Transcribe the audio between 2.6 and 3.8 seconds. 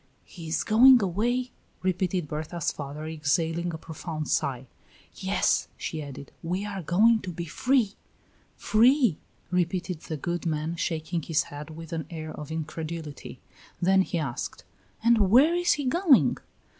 father, exhaling a